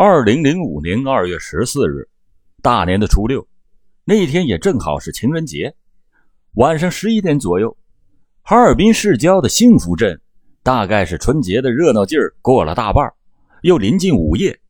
[0.00, 2.08] 二零零五年二月十四日，
[2.62, 3.44] 大年的初六，
[4.04, 5.74] 那天也正好是情人节。
[6.54, 7.76] 晚上十一点左右，
[8.42, 10.20] 哈尔滨市郊的幸福镇，
[10.62, 13.12] 大概是春节的热闹劲儿过了大半，
[13.62, 14.60] 又临近午夜，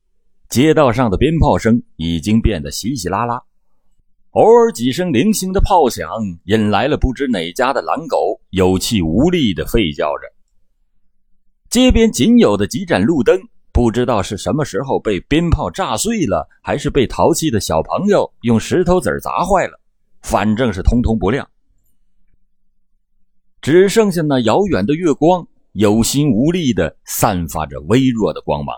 [0.48, 3.42] 街道上的鞭炮声已经变得稀稀拉拉，
[4.30, 6.08] 偶尔几声零星的炮响，
[6.44, 10.32] 引来了不知哪家的狼狗有气无力的吠叫着。
[11.68, 13.38] 街边仅有的几盏路灯，
[13.78, 19.78] 不知道是什么时候被鞭炮炸碎了，还是被淘气的小朋友用石头子砸坏了，
[20.20, 21.48] 反正是通通不亮，
[23.62, 28.76] 只剩下那遥远的月光，有心无力的散发着微弱的光芒。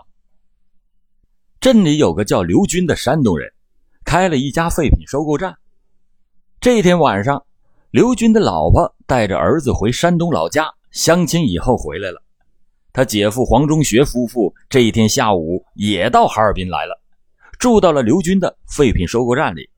[1.59, 3.51] 镇里有个叫刘军的山东人，
[4.05, 5.57] 开了一家废品收购站。
[6.59, 7.43] 这天晚上，
[7.89, 12.21] 刘军的老婆带着儿子回山东老家相亲，以后回来了。
[12.93, 17.01] 他姐夫黄中学夫妇这一天下午也到哈尔滨来了，
[17.57, 19.69] 住到了刘军的废品收购站里。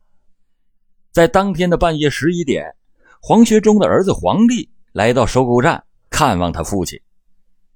[1.12, 2.66] 在当天的半夜十一点，
[3.22, 7.00] 黄学忠的儿子黄立来到收购站看望他父亲，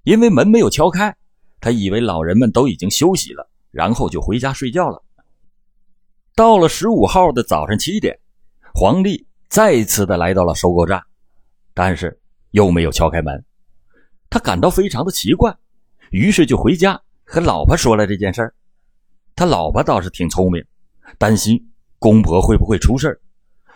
[0.03, 1.16] 因为门没有敲开，
[1.61, 5.04] 他以为老人们都已经休息了，然后就回家睡觉了。
[6.36, 8.17] 到了十五号的早上七点，
[8.73, 11.02] 黄立再次的来到了收购站，
[11.76, 12.20] 但是
[12.52, 13.45] 又没有敲开门。
[14.30, 15.56] 他感到非常的奇怪，
[16.11, 18.53] 于是就回家和老婆说了这件事儿。
[19.36, 20.64] 他老婆倒是挺聪明，
[21.17, 23.20] 担心公婆会不会出事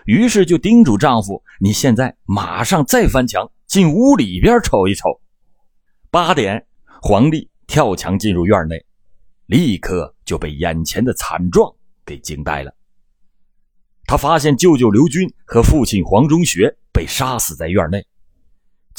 [0.06, 5.22] 于是就叮嘱丈夫：“你现在马上再翻墙进屋里边瞅一瞅。”
[6.10, 6.66] 八点，
[7.02, 8.84] 黄丽跳墙进入院内，
[9.46, 11.72] 立刻就被眼前的惨状
[12.04, 12.76] 给惊呆了。
[14.06, 18.06] 他发现舅舅刘军和父亲黄中学被杀死在院内。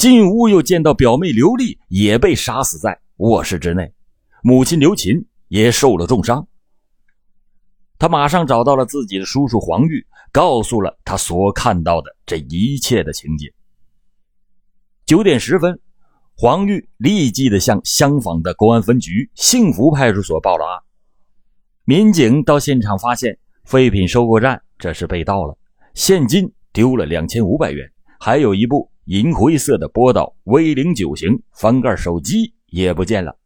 [0.02, 3.94] 进屋又见到表妹刘丽也被杀死在卧室之内，
[4.42, 6.44] 母亲刘琴也受了重伤。
[8.00, 13.48] 他马上找到了自己的叔叔黄玉，告诉了他所看到的这一切的情景。
[15.06, 15.78] 九点十分，
[16.34, 20.82] 黄玉立即的向相仿的公安分局幸福派出所报了案。
[21.84, 25.56] 民警到现场发现，废品收购站这是被盗了，
[25.94, 27.88] 现金丢了两千五百元，
[28.18, 28.90] 还有一部。
[29.06, 33.36] 银灰色的波导 V 零九型翻盖手机也不见了。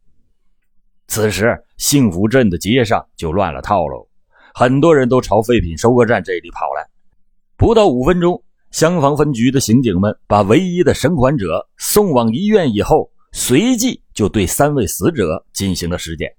[1.09, 4.09] 此时，幸福镇的街上就乱了套喽，
[4.55, 6.87] 很多人都朝废品收购站这里跑来。
[7.57, 16.35] 不到五分钟，香坊分局的刑警们把唯一的生还者送往医院以后，随即就对三位死者进行了尸检。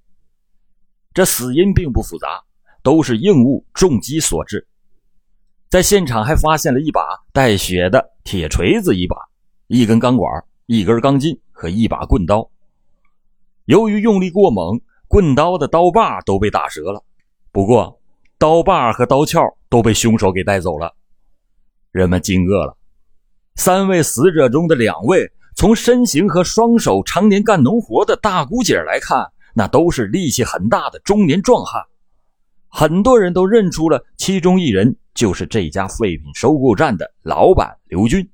[1.13, 2.28] 这死因并不复杂，
[2.84, 4.67] 都是硬物重击所致。
[5.69, 7.01] 在现场还发现了一把
[7.33, 9.17] 带血的铁锤子，一把，
[9.67, 10.31] 一根钢管，
[10.66, 12.50] 一根钢筋和一把棍刀。
[13.66, 14.79] 由于用力过猛，
[15.09, 17.03] 棍刀的刀把都被打折了。
[17.51, 18.00] 不过，
[18.38, 20.95] 刀把和刀鞘都被凶手给带走了。
[21.91, 22.78] 人们惊愕了。
[23.55, 31.84] 三位死者中的两位，从身形和双手常年干农活的大姑姐来看，那都是力气很大的中年壮汉。
[32.69, 34.95] 很多人都认出了其中一人。
[35.17, 38.29] 就是这家废品收购站的老板刘军。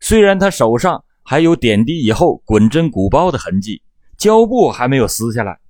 [0.00, 3.82] 虽然他手上还有点滴以后滚针鼓包的痕迹，
[4.16, 5.60] 胶布还没有撕下来，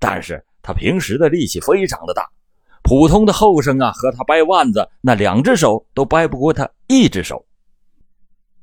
[0.00, 2.28] 但是他平时的力气非常的大，
[2.82, 7.46] 普通的后生啊和他掰腕子，那两只手都掰不过他一只手。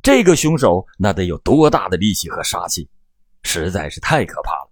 [0.03, 2.89] 这个凶手那得有多大的力气和杀气，
[3.43, 4.69] 实在是太可怕了。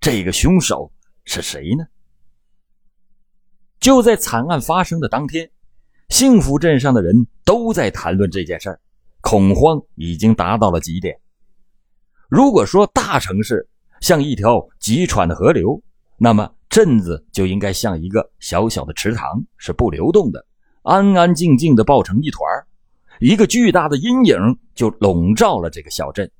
[0.00, 0.92] 这个凶手
[1.24, 1.86] 是谁呢？
[3.80, 5.50] 就在惨案发生的当天，
[6.10, 8.78] 幸福镇上的人都在谈论这件事儿，
[9.22, 11.18] 恐慌已经达到了极点。
[12.28, 13.66] 如果说大城市
[14.00, 15.82] 像一条急喘的河流，
[16.18, 20.44] 那么镇子就应该像一个小小的池塘，是不流动的，
[20.82, 22.42] 安安静静的抱成一团
[23.18, 26.30] 一个巨大的阴影就笼罩了这个小镇。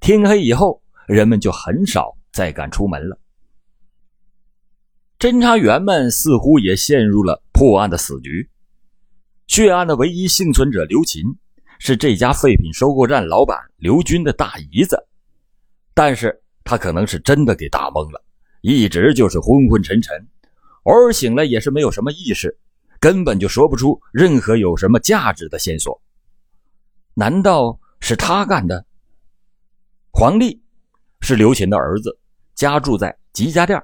[0.00, 3.18] 天黑以后，人们就很少再敢出门了。
[5.18, 8.50] 侦查员们似乎也陷入了破案的死局。
[9.46, 11.24] 血案的唯一幸存者刘琴
[11.78, 15.02] 是这家废品收购站老板刘军的大姨子，
[15.94, 18.22] 但是他可能是真的给打懵了，
[18.60, 20.14] 一直就是昏昏沉沉，
[20.82, 22.58] 偶尔醒来也是没有什么意识，
[23.00, 25.98] 根本就说不出任何有什么价值的线索。
[27.14, 28.84] 难道是他干的？
[30.12, 30.62] 黄丽
[31.22, 32.18] 是刘琴的儿子，
[32.54, 33.82] 家住在吉家店。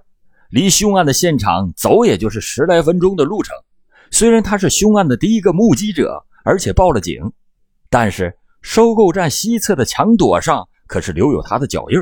[0.52, 3.56] 离凶案的现场走也就是十来分钟的路程。
[4.10, 7.22] 虽然他是凶案的第一个目击者，而且报了警，
[7.88, 11.98] 但是收购站西侧的墙垛上可是留有他的脚印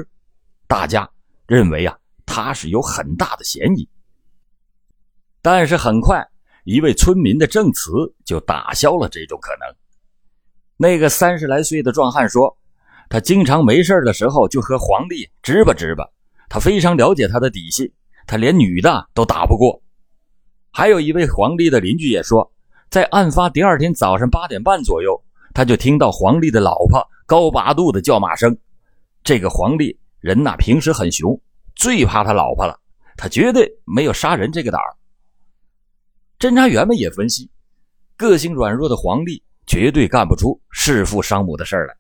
[0.67, 1.09] 大家
[1.47, 3.89] 认为啊，他是有很大的嫌疑。
[5.41, 6.27] 但是很快，
[6.65, 7.93] 一位村民的证词
[8.25, 9.77] 就打消了这种可能。
[10.77, 12.59] 那个三十来岁的壮汉说，
[13.09, 16.05] 他经常没事的时候就和黄丽直吧直吧，
[16.49, 17.93] 他非常了解他的底细，
[18.31, 19.83] 他连女的都打不过。
[20.71, 22.49] 还有一位黄丽的邻居也说，
[22.89, 25.21] 在案发第二天早上八点半左右，
[25.53, 28.57] 他就听到黄丽的老婆高八度的叫骂声。
[29.25, 31.37] 这个黄丽人呐，平时很凶。
[31.75, 32.79] 最怕他老婆了，
[33.17, 34.95] 他绝对没有杀人这个胆儿。
[36.39, 37.51] 侦查员们也分析，
[38.17, 41.97] 个性软弱的黄丽绝对干不出弑父伤母的事儿来。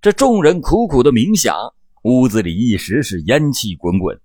[0.00, 1.54] 这众人苦苦的冥想，
[2.02, 4.20] 屋子里一时是烟气滚滚。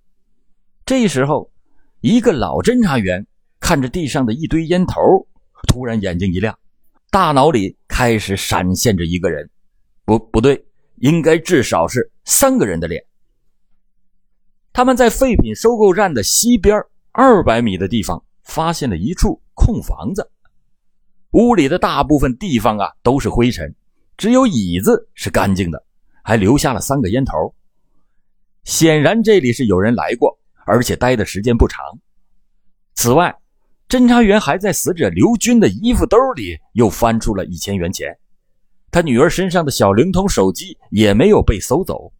[0.88, 1.52] 这时候，
[2.00, 3.26] 一个老侦查员
[3.60, 5.28] 看着地上的一堆烟头，
[5.66, 6.58] 突然眼睛一亮，
[7.10, 9.50] 大脑里开始闪现着一个人，
[10.06, 10.64] 不，不对，
[10.96, 13.04] 应该至少是三个人的脸。
[14.72, 16.74] 他们在废品收购站的西边
[17.12, 20.30] 二百米的地方发现了一处空房子，
[21.32, 23.74] 屋里的大部分地方啊都是灰尘，
[24.16, 25.84] 只有椅子是干净的，
[26.24, 27.54] 还留下了三个烟头。
[28.64, 30.38] 显然这里是有人来过，
[30.68, 31.82] 而且待的时间不长。
[32.94, 33.34] 此外，
[33.88, 38.16] 侦查员还在死者刘军的衣服兜里又翻出了一千元钱，
[38.90, 42.12] 他女儿身上的小灵通手机也没有被搜走，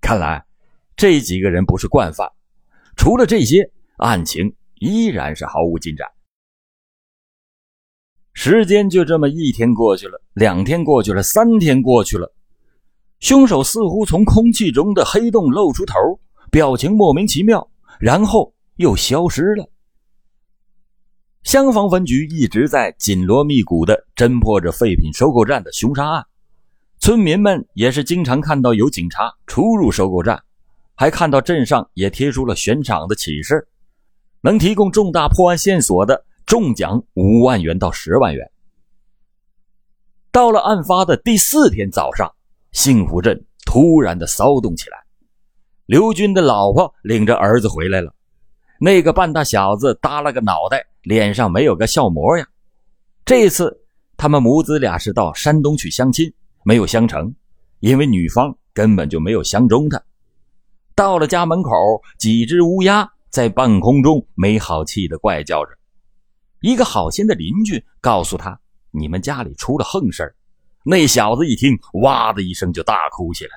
[0.00, 0.44] 看来。
[0.96, 2.26] 这几个人不是惯犯，
[2.96, 6.08] 除了这些，案情依然是毫无进展。
[8.32, 12.34] 时间就这么一天过去了，两天过去了，三天过去了，
[13.20, 15.94] 凶手似乎从空气中的黑洞露出头，
[16.50, 19.70] 表情莫名其妙，然后又消失了。
[21.42, 26.26] 香坊分局一直在紧锣密鼓地侦破着废品收购站的凶杀案，
[26.98, 30.42] 村民们也是经常看到有警察出入收购站。
[30.98, 33.68] 还看到镇上也贴出了悬赏的启事，
[34.40, 38.50] 能提供重大破案线索的中奖五万元到十万元。
[40.32, 42.34] 到了案发的第四天早上，
[42.72, 45.05] 幸福镇突然的骚动起来。
[45.86, 48.12] 刘军的老婆领着儿子回来了，
[48.80, 52.46] 那个半大小子耷拉个脑袋，脸上没有个笑模样。
[53.24, 53.84] 这次
[54.16, 56.32] 他们母子俩是到山东去相亲，
[56.64, 57.32] 没有相成，
[57.78, 60.02] 因为女方根本就没有相中他。
[60.96, 61.70] 到了家门口，
[62.18, 65.70] 几只乌鸦在半空中没好气的怪叫着。
[66.62, 68.58] 一个好心的邻居告诉他
[68.90, 70.34] ：“你们家里出了横事
[70.82, 73.50] 那小子一听，哇的一声就大哭起来。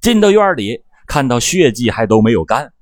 [0.00, 2.72] 进到院里，看到血迹还都没有干，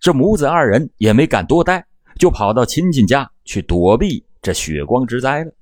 [0.00, 1.86] 这母子二人也没敢多待，
[2.18, 5.52] 就跑到亲戚家去躲避这血光之灾了。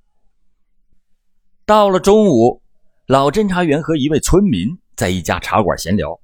[1.66, 2.60] 到了中午，
[3.06, 6.20] 老侦查员和一位村民在一家茶馆闲聊。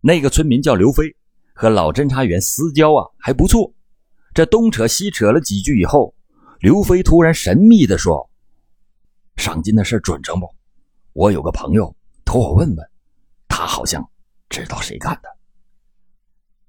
[0.00, 1.14] 那个村民叫刘飞，
[1.54, 3.72] 和老侦查员私交啊还不错。
[4.34, 6.14] 这东扯西扯了几句以后，
[6.60, 8.30] 刘飞突然神秘地说
[9.36, 10.46] ：“赏金的事准成不？
[11.12, 11.94] 我有个朋友
[12.24, 12.90] 托我问问，
[13.48, 14.06] 他好像
[14.52, 15.28] 知道谁干的。”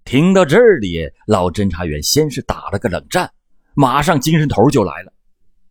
[0.06, 3.32] 听到这里，老侦查员先是打了个冷战，
[3.76, 5.14] 马上精神头就来了。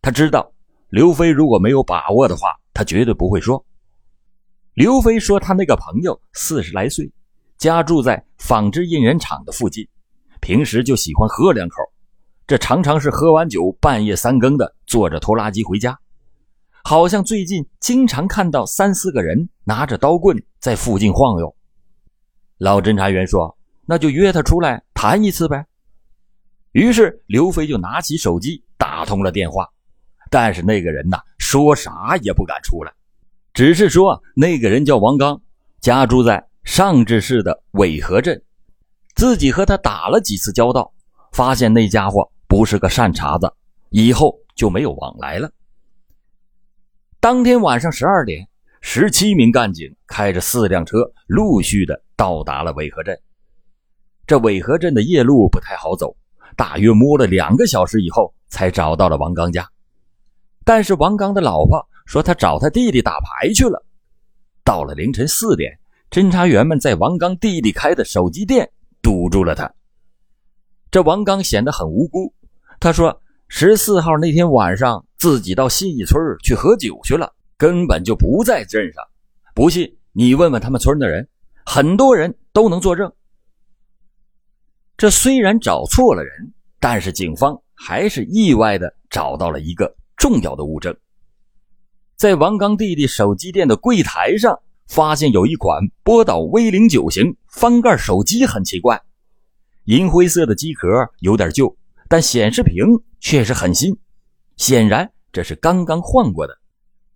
[0.01, 0.53] 他知道
[0.89, 3.65] 刘飞如果没有把握的话，他绝对不会说。
[4.75, 7.11] 刘飞说他那个朋友四十来岁。
[7.55, 9.87] 家住在纺织印染厂的附近，
[10.41, 11.75] 平时就喜欢喝两口，
[12.45, 15.97] 这常常是喝完酒半夜三更的坐着拖拉机回家，
[16.83, 21.55] 好像最近经常看到三四个人拿着刀棍在附近晃悠。
[22.57, 25.65] 老侦查员说：“那就约他出来谈一次呗。”
[26.73, 29.67] 于是刘飞就拿起手机打通了电话，
[30.29, 32.91] 但是那个人呐说啥也不敢出来，
[33.53, 35.41] 只是说那个人叫王刚，
[35.81, 36.47] 家住在。
[36.63, 38.41] 上志市的尾河镇，
[39.15, 40.93] 自己和他打了几次交道，
[41.33, 43.53] 发现那家伙不是个善茬子，
[43.89, 45.51] 以后就没有往来了。
[47.19, 48.47] 当天晚上十二点，
[48.79, 53.19] 十七名干警开着四辆车，陆续的到达了苇河镇。
[54.25, 56.15] 这苇河镇的夜路不太好走，
[56.55, 59.69] 大约摸了两个小时以后，才找到了王刚家。
[60.65, 63.85] 但是王刚的老婆说，他找他弟弟打牌去了。
[64.63, 65.79] 到了凌晨四点。
[66.09, 68.69] 侦查员们在王刚弟弟开的手机店
[69.01, 69.73] 堵住了他。
[70.91, 72.31] 这王刚显得很无辜，
[72.79, 79.03] 他说：“十四号那天晚上，自己到信义村去喝酒去了，根本就不在镇上。
[79.55, 81.27] 不信你问问他们村的人，
[81.65, 83.11] 很多人都能作证。”
[84.97, 90.95] 这虽然找错了人，但是警方还是意外的找到了一个重要的物证，
[92.15, 94.59] 在王刚弟弟手机店的柜台上。
[94.85, 99.01] 发现有一款波导 V 零九型翻盖手机很奇怪，
[99.85, 100.87] 银灰色的机壳
[101.19, 101.75] 有点旧，
[102.09, 102.85] 但显示屏
[103.21, 103.97] 却是很新，
[104.57, 106.59] 显然这是刚刚换过的。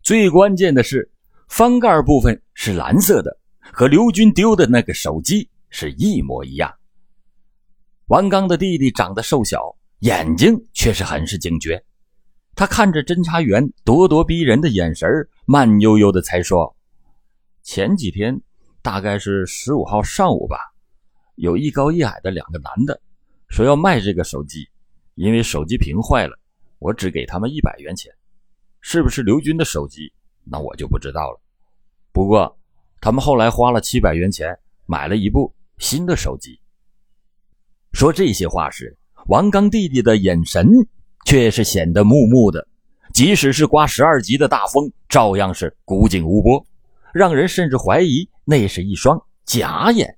[0.01, 1.11] 最关键的是，
[1.49, 3.37] 翻盖部分是蓝色的，
[3.77, 6.73] 和刘军丢的那个手机是一模一样。
[8.07, 11.85] 王刚的弟弟长得瘦小，眼睛却是很是警觉。
[12.55, 15.07] 他看着侦查员咄咄逼人的眼神
[15.45, 16.75] 慢悠悠的才说
[17.61, 18.41] ：“前几天，
[18.81, 20.57] 大概是十五号上午吧，
[21.35, 22.99] 有一高一矮的两个男的，
[23.47, 24.67] 说要卖这个手机，
[25.13, 26.35] 因为手机屏坏了，
[26.79, 28.11] 我只给他们一百元钱。
[28.81, 30.11] 是不是刘军的手机？
[30.45, 31.39] 那我就不知道了。
[32.11, 32.57] 不过，
[33.01, 36.59] 他们后来花了七百元钱买了一部新的手机。”
[37.93, 40.67] 说这些话时，王刚弟弟的眼神。
[41.25, 42.65] 却是显得木木的，
[43.13, 46.65] 即使是刮十二级的大风，照样是古井无波，
[47.13, 50.17] 让人甚至怀疑那是一双假眼，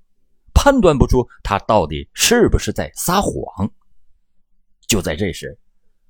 [0.53, 3.33] 判断不出他到底是不是在撒谎。
[4.85, 5.57] 就在这时，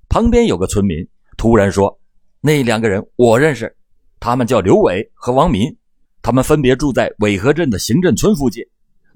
[0.10, 1.08] 旁边有个村民
[1.38, 1.98] 突然说
[2.42, 3.74] ：“那两个人我认识，
[4.20, 5.74] 他们叫刘伟和王民，
[6.22, 8.64] 他们分别住在苇河镇的行政村附近，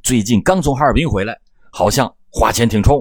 [0.01, 1.39] 最近刚从哈尔滨回来，
[1.71, 2.99] 好像花钱挺冲。”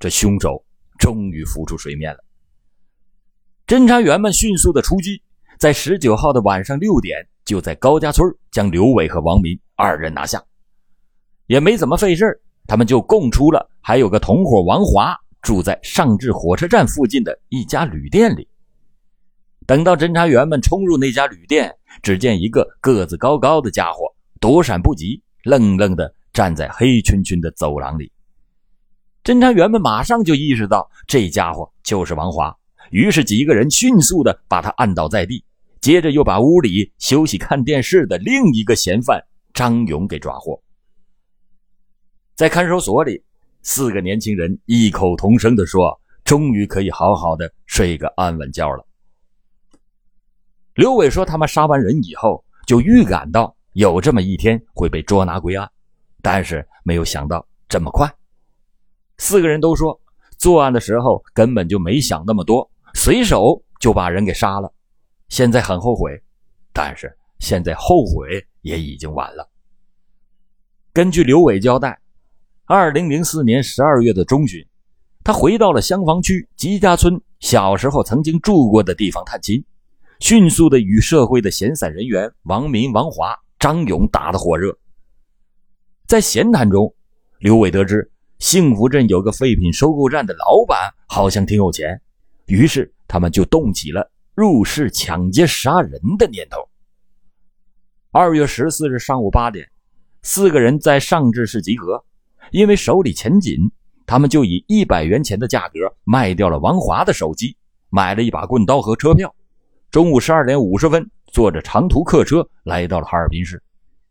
[0.00, 0.64] 这凶手。
[0.96, 2.24] 终于浮出水面了。
[3.66, 5.20] 侦查员们迅速的出击，
[5.58, 10.40] 在十九号的晚上六点，就在高家村将刘伟和王民二人拿下。
[11.48, 18.48] 也没怎么费事他们就供出了还有个同伙王华住在上至火车站附近的一家旅店里。
[19.66, 28.10] 等到侦查员们冲入那家旅店，只见一个个子高高的家伙躲闪不及，愣愣的站在黑黢黢的走廊里。
[29.22, 32.54] 侦查员们马上就意识到这家伙就是王华，
[32.90, 35.42] 于是几个人迅速的把他按倒在地，
[35.80, 39.24] 接着又把屋里休息看电视的另一个嫌犯
[39.54, 40.62] 张勇给抓获。
[42.34, 43.22] 在看守所里，
[43.62, 48.84] 四个年轻人异口同声的说：“终于可以好好的睡个安稳觉了。”
[50.74, 55.70] 刘伟说：“他们杀完人以后，就预感到有这么一天会被捉拿归案，
[56.20, 58.12] 但是没有想到这么快。”
[59.18, 59.98] 四个人都说，
[60.36, 64.72] 作案的时候根本就没想那么多，随手就把人给杀了。
[65.28, 66.20] 现在很后悔，
[66.72, 69.48] 但是现在后悔也已经晚了。
[70.92, 71.96] 根据刘伟交代，
[72.64, 74.66] 二零零四年十二月的中旬，
[75.22, 79.64] 他回到了香坊区吉家村小时候曾经住过的地方探亲，
[80.20, 84.76] 迅速的与社会的闲散人员王明、王华、张勇打得火热。
[86.06, 86.94] 在闲谈中，
[87.38, 88.10] 刘伟得知。
[88.38, 92.00] 幸福镇有个废品收购站的老板，好像挺有钱，
[92.46, 96.58] 于是他们就动起了入室抢劫杀人的念头。
[98.10, 99.70] 二月十四日上午八点，
[100.22, 102.04] 四个人在上志市集合，
[102.50, 103.56] 因为手里钱紧，
[104.04, 107.56] 他们就以一百元钱的价格卖掉了王华的手机，
[107.88, 109.34] 买了一把棍刀和车票。
[109.94, 113.62] 中午十二点五十分，坐着长途客车来到了哈尔滨市。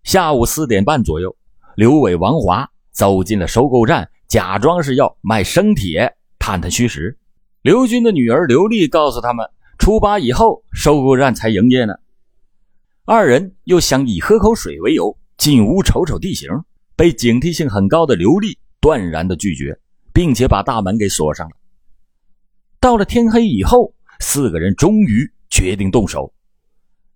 [0.04, 1.36] 下午四点半左右，
[1.76, 4.10] 刘伟、王华走进了收购站。
[4.30, 7.18] 假装是要卖生铁，探探虚实。
[7.64, 9.46] 刘军的女儿刘丽告诉他们，
[9.78, 11.94] 初八以后收购站才营业呢。
[13.04, 16.50] 二人又想以喝口水为由进屋瞅瞅地形，
[16.96, 19.78] 被警惕性很高的刘丽断然的拒绝，
[20.14, 21.58] 并且把大门给锁上了。
[22.80, 26.34] 到了天黑以后，四个人终于决定动手，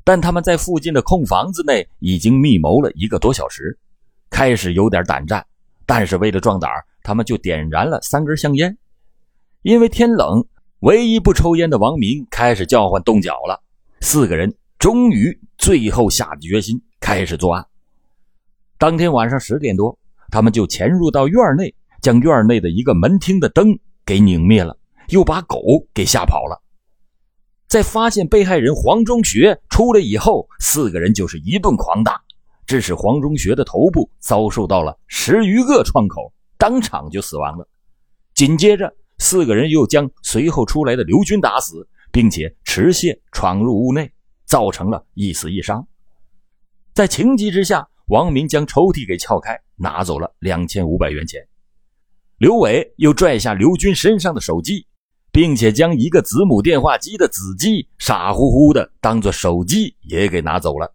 [0.03, 3.75] 但他们在附近的空房子内已经密谋了一个多小时，
[4.29, 5.43] 开始有点胆战，
[5.87, 6.69] 但是为了壮胆
[7.01, 8.77] 他们就点燃了三根香烟，
[9.63, 10.45] 因为天冷，
[10.81, 13.59] 唯一不抽烟的王明开始叫唤动脚了。
[14.01, 17.65] 四个人终于最后下决心开始作案。
[18.77, 19.97] 当天晚上十点多，
[20.29, 24.77] 他们就潜入到院内，将院内的一个门厅的灯给拧灭了，
[25.09, 25.59] 又把狗
[25.91, 26.61] 给吓跑了。
[27.67, 32.21] 在发现被害人黄中学出来以后，四个人就是一顿狂打，
[32.65, 36.33] 致使黄中学的头部遭受到了十余个创口。
[36.57, 37.67] 当场就死亡了。
[38.33, 44.11] 紧接着，四个人又将随后出来的刘军打死，并且持械闯入屋内，
[44.45, 45.87] 造成了一死一伤。
[46.95, 51.47] 在情急之下，王明将抽屉给撬开，拿走了两千五百元钱。
[52.39, 54.86] 刘伟又拽下刘军身上的手机，
[55.37, 60.91] 并且将一个子母电话机的子机傻乎乎的当做手机也给拿走了。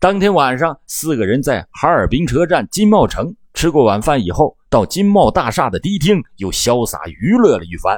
[0.00, 3.32] 当天晚上，四个人在哈尔滨车站金茂城。
[3.54, 7.96] 吃过晚饭以后，到金茂大厦的迪厅又潇洒娱乐了一番，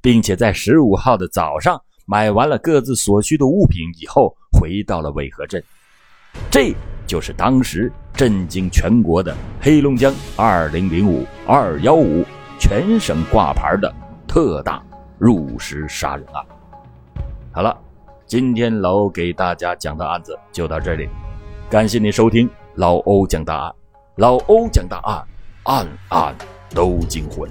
[0.00, 5.62] 并且在十五号的早上买完了各自所需的物品以后，回到了渭河镇。
[6.50, 6.74] 这
[7.06, 12.24] 就是当时震惊全国的黑龙江二零零五二幺五
[12.58, 13.94] 全省挂牌的
[14.32, 14.82] 特大
[15.18, 16.42] 入室杀人案。
[17.52, 17.78] 好了，
[18.24, 21.06] 今天老欧给大家讲的案子就到这里，
[21.68, 23.74] 感谢您收听老欧讲大案。
[24.16, 25.26] 老欧讲大案，
[25.64, 26.34] 案案
[26.74, 27.46] 都惊魂。